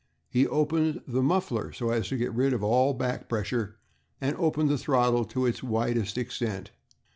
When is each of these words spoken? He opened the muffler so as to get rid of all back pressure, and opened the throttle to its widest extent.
He 0.31 0.47
opened 0.47 1.03
the 1.07 1.21
muffler 1.21 1.71
so 1.71 1.91
as 1.91 2.07
to 2.07 2.17
get 2.17 2.33
rid 2.33 2.53
of 2.53 2.63
all 2.63 2.95
back 2.95 3.29
pressure, 3.29 3.75
and 4.19 4.35
opened 4.37 4.69
the 4.69 4.77
throttle 4.79 5.25
to 5.25 5.45
its 5.45 5.61
widest 5.61 6.17
extent. 6.17 6.71